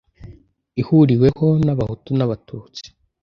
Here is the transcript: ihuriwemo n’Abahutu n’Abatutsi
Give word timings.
ihuriwemo 0.81 1.47
n’Abahutu 1.65 2.09
n’Abatutsi 2.17 2.83